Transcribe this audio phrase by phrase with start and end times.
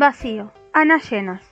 [0.00, 1.42] Vacío, Ana llenas.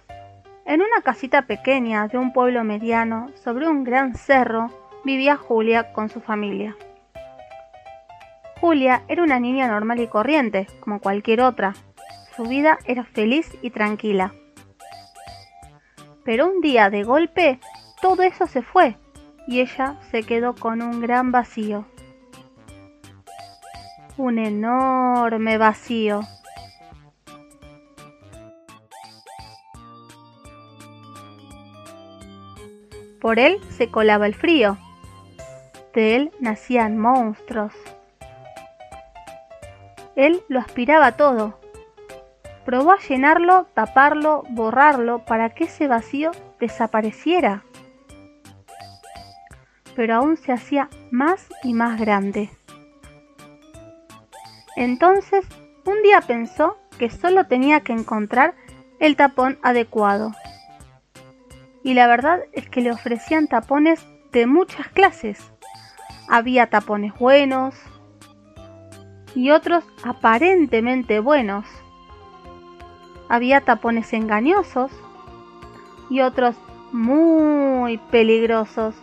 [0.67, 4.71] En una casita pequeña de un pueblo mediano, sobre un gran cerro,
[5.05, 6.77] vivía Julia con su familia.
[8.61, 11.75] Julia era una niña normal y corriente, como cualquier otra.
[12.37, 14.33] Su vida era feliz y tranquila.
[16.25, 17.59] Pero un día de golpe
[18.01, 18.97] todo eso se fue
[19.49, 21.85] y ella se quedó con un gran vacío.
[24.17, 26.21] Un enorme vacío.
[33.21, 34.79] Por él se colaba el frío.
[35.95, 37.73] De él nacían monstruos.
[40.15, 41.59] Él lo aspiraba todo.
[42.65, 47.65] Probó a llenarlo, taparlo, borrarlo para que ese vacío desapareciera.
[49.95, 52.51] Pero aún se hacía más y más grande.
[54.75, 55.47] Entonces,
[55.87, 58.55] un día pensó que solo tenía que encontrar
[59.01, 60.33] el tapón adecuado
[61.83, 65.53] y la verdad es que le ofrecían tapones de muchas clases.
[66.29, 67.75] Había tapones buenos
[69.35, 71.67] y otros aparentemente buenos.
[73.29, 74.91] Había tapones engañosos
[76.11, 76.57] y otros
[76.93, 78.95] muy peligrosos.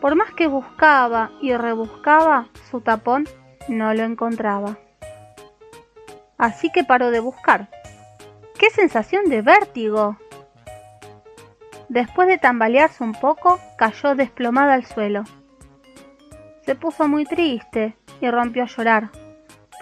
[0.00, 3.26] Por más que buscaba y rebuscaba, su tapón
[3.68, 4.78] no lo encontraba.
[6.36, 7.68] Así que paró de buscar.
[8.58, 10.16] ¡Qué sensación de vértigo!
[11.88, 15.24] Después de tambalearse un poco, cayó desplomada al suelo.
[16.66, 19.10] Se puso muy triste y rompió a llorar.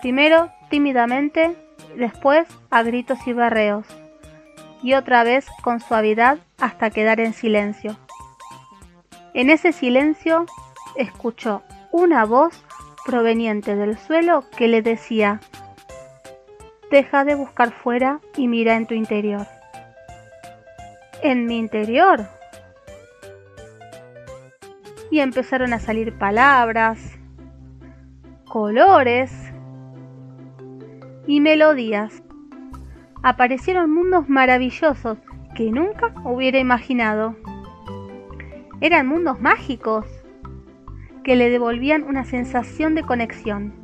[0.01, 1.57] Primero tímidamente,
[1.97, 3.87] después a gritos y berreos,
[4.83, 7.97] y otra vez con suavidad hasta quedar en silencio.
[9.35, 10.47] En ese silencio
[10.97, 12.65] escuchó una voz
[13.05, 15.41] proveniente del suelo que le decía,
[16.91, 19.47] Deja de buscar fuera y mira en tu interior
[21.27, 22.27] en mi interior.
[25.11, 27.19] Y empezaron a salir palabras,
[28.49, 29.33] colores
[31.27, 32.23] y melodías.
[33.23, 35.19] Aparecieron mundos maravillosos
[35.55, 37.35] que nunca hubiera imaginado.
[38.81, 40.07] Eran mundos mágicos
[41.25, 43.75] que le devolvían una sensación de conexión.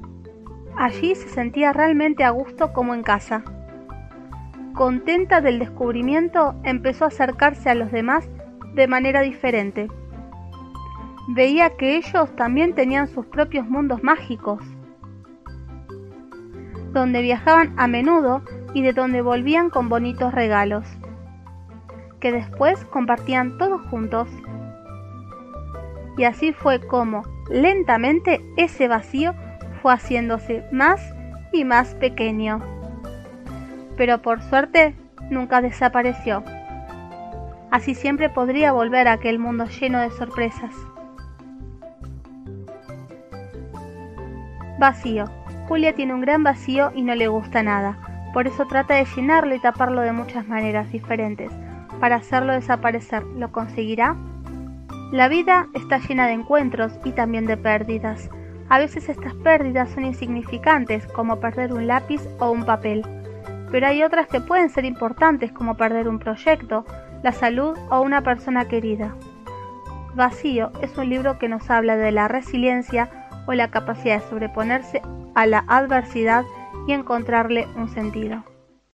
[0.77, 3.43] Allí se sentía realmente a gusto como en casa.
[4.75, 8.27] Contenta del descubrimiento, empezó a acercarse a los demás
[8.75, 9.89] de manera diferente.
[11.29, 14.65] Veía que ellos también tenían sus propios mundos mágicos,
[16.93, 20.87] donde viajaban a menudo y de donde volvían con bonitos regalos,
[22.19, 24.29] que después compartían todos juntos.
[26.17, 29.35] Y así fue como, lentamente, ese vacío
[29.83, 31.15] fue haciéndose más
[31.53, 32.82] y más pequeño
[33.97, 34.95] pero por suerte
[35.31, 36.45] nunca desapareció.
[37.71, 40.75] Así siempre podría volver a aquel mundo lleno de sorpresas.
[44.79, 45.25] Vacío.
[45.69, 47.97] Julia tiene un gran vacío y no le gusta nada,
[48.35, 51.53] por eso trata de llenarlo y taparlo de muchas maneras diferentes.
[52.01, 54.17] Para hacerlo desaparecer, ¿lo conseguirá?
[55.13, 58.29] La vida está llena de encuentros y también de pérdidas.
[58.69, 63.03] A veces estas pérdidas son insignificantes, como perder un lápiz o un papel
[63.73, 66.85] pero hay otras que pueden ser importantes como perder un proyecto,
[67.23, 69.17] la salud o una persona querida.
[70.15, 73.11] Vacío es un libro que nos habla de la resiliencia
[73.47, 75.01] o la capacidad de sobreponerse
[75.35, 76.45] a la adversidad
[76.87, 78.45] y encontrarle un sentido.